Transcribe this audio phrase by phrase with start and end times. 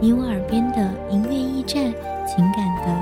[0.00, 1.92] 你我耳边的音乐驿站，
[2.26, 3.01] 情感的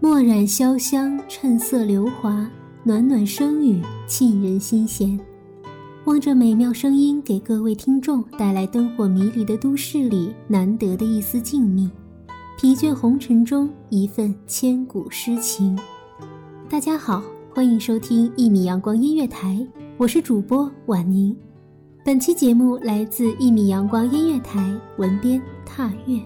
[0.00, 2.46] 墨染潇湘，衬色流华，
[2.86, 5.18] 暖暖声语，沁人心弦。
[6.04, 11.88] 望着美妙声音给各位听众带来灯火迷离的都市里难得的一丝静谧，
[12.58, 15.78] 疲倦红尘中一份千古诗情。
[16.68, 17.22] 大家好，
[17.54, 21.34] 欢迎收听一米阳光音乐台，我是主播婉宁。
[22.04, 26.20] 本期节目来自一米阳光音乐台，文编踏月。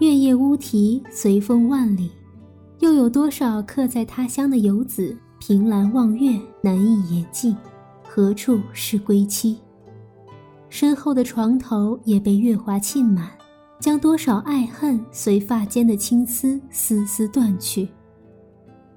[0.00, 2.10] 月夜乌啼随风万里，
[2.80, 7.56] 又有多少客在他乡的游子凭栏望月，难以言尽，
[8.02, 9.56] 何处是归期？
[10.68, 13.30] 身后的床头也被月华浸满，
[13.78, 17.88] 将多少爱恨随发间的青丝丝丝断去。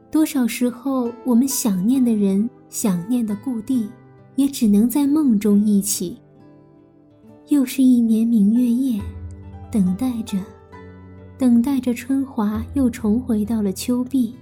[0.10, 3.88] 多少时候，我们想念的人，想念的故地，
[4.36, 6.18] 也只能在梦中忆起。
[7.50, 9.00] 又是一年明月夜，
[9.72, 10.40] 等待着。
[11.38, 14.36] 等待着春华又重回到了秋碧，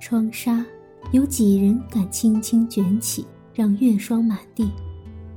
[0.00, 0.64] 窗纱
[1.12, 4.70] 有几人敢轻轻卷起，让月霜满地？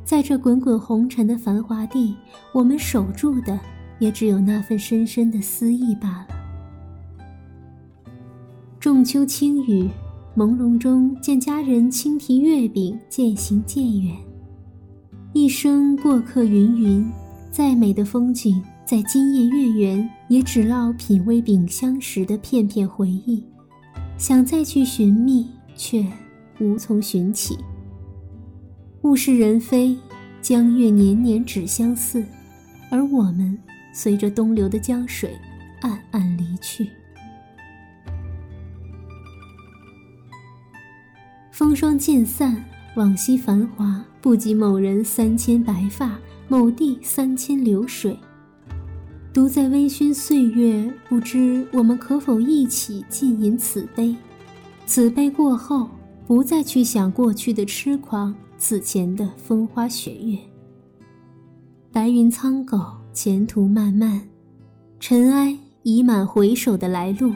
[0.06, 2.16] 在这滚滚红尘的繁华地，
[2.54, 3.60] 我们守住的
[4.00, 6.28] 也只有那份深深的思意罢了。
[8.80, 9.90] 仲秋轻雨，
[10.38, 14.16] 朦胧中见家人轻提月饼，渐行渐远。
[15.34, 17.10] 一生过客云云，
[17.50, 23.42] 再美的风景在今夜月圆，也只烙品味饼香时的片片回忆。
[24.18, 26.06] 想再去寻觅，却
[26.60, 27.58] 无从寻起。
[29.04, 29.98] 物是人非，
[30.42, 32.24] 江月年年只相似，
[32.92, 33.58] 而我们
[33.94, 35.34] 随着东流的江水，
[35.82, 36.90] 暗暗离去。
[41.52, 42.62] 风霜渐散，
[42.96, 46.20] 往昔繁华不及某人三千白发，
[46.50, 48.18] 某地三千流水。
[49.34, 54.16] 独在微醺岁月，不知我们可否一起尽饮此杯？
[54.86, 55.90] 此杯过后，
[56.28, 60.38] 不再去想过去的痴狂，此前的风花雪月。
[61.92, 62.80] 白云苍狗，
[63.12, 64.22] 前途漫漫，
[65.00, 67.34] 尘埃已满回首的来路。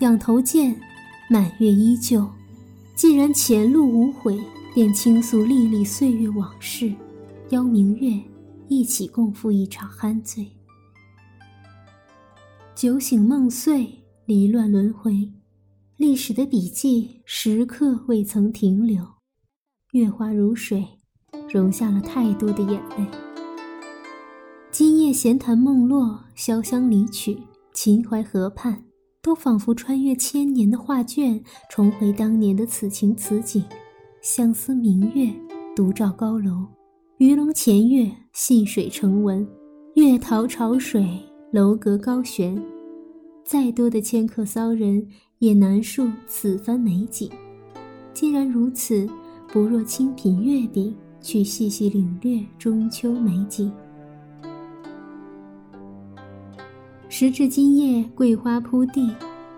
[0.00, 0.78] 仰头见，
[1.30, 2.28] 满月依旧。
[2.94, 4.38] 既然前路无悔，
[4.74, 6.92] 便倾诉历历岁月往事，
[7.48, 8.12] 邀明月
[8.68, 10.46] 一起共赴一场酣醉。
[12.78, 13.88] 酒醒梦碎，
[14.24, 15.32] 离乱轮回，
[15.96, 19.04] 历史的笔记时刻未曾停留。
[19.90, 20.86] 月华如水，
[21.52, 23.04] 融下了太多的眼泪。
[24.70, 27.36] 今夜闲谈梦落，潇湘离曲，
[27.74, 28.84] 秦淮河畔，
[29.20, 33.64] 都仿佛穿越千年的画卷，重回当年的此情此景。
[34.22, 35.34] 相思明月，
[35.74, 36.64] 独照高楼。
[37.16, 39.44] 鱼龙潜跃，细水成文。
[39.96, 41.20] 月桃潮水。
[41.50, 42.62] 楼阁高悬，
[43.42, 45.06] 再多的迁客骚人
[45.38, 47.30] 也难述此番美景。
[48.12, 49.08] 既然如此，
[49.50, 53.72] 不若清品月饼，去细细领略中秋美景。
[57.08, 59.10] 时至今夜，桂花铺地，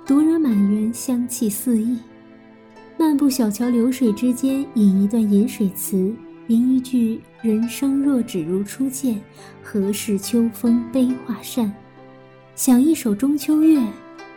[0.06, 1.98] 独惹满园香气四溢。
[2.96, 6.14] 漫步小桥流水之间，吟一段饮水词，
[6.46, 9.20] 吟一句“人生若只如初见，
[9.60, 11.72] 何事秋风悲画扇”。
[12.60, 13.82] 想一首中秋月，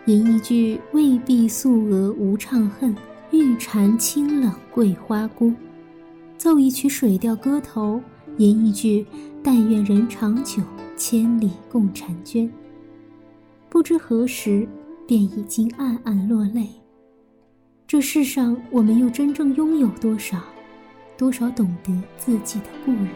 [0.06, 2.96] 吟一句“未必素娥无怅恨，
[3.32, 5.52] 玉蟾清冷桂花孤”，
[6.40, 8.02] 奏一曲水调歌头，
[8.38, 9.06] 吟一句
[9.44, 10.64] “但愿人长久，
[10.96, 12.50] 千里共婵娟”。
[13.68, 14.66] 不知何时，
[15.06, 16.70] 便已经暗暗落泪。
[17.86, 20.42] 这世上，我们又真正拥有多少？
[21.18, 23.10] 多少懂得自己的故人？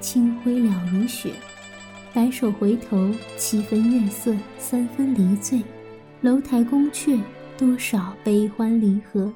[0.00, 1.32] 清辉了如雪。
[2.12, 5.62] 白首回头，七分月色，三分离醉。
[6.22, 7.20] 楼台宫阙，
[7.56, 9.32] 多少悲欢离合，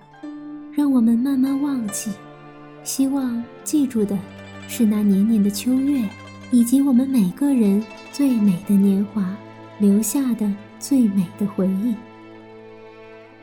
[0.72, 2.10] 让我们慢慢忘记。
[2.82, 4.18] 希望记住的，
[4.68, 6.02] 是那年年的秋月，
[6.50, 9.34] 以及我们每个人最美的年华，
[9.78, 11.94] 留下的最美的回忆。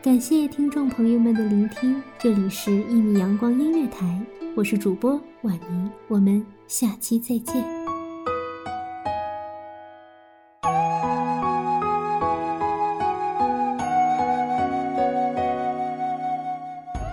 [0.03, 4.05] 感谢听众朋友们的聆听，这里是《一米阳光音乐台》，
[4.55, 7.61] 我是主播婉宁，我们下期再见。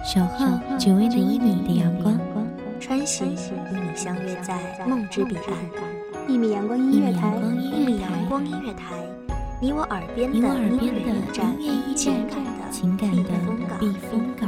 [0.04, 0.46] 守候
[0.78, 2.16] 只为那一米的阳光，
[2.78, 3.34] 穿行与
[3.72, 5.44] 你相约在梦之彼岸。
[6.28, 8.94] 一米阳光音乐台，一米阳光音乐台，
[9.60, 11.52] 你我耳边的音乐驿站，
[11.96, 12.70] 情感的。
[12.70, 13.30] 情感的
[13.80, 14.47] 避风港。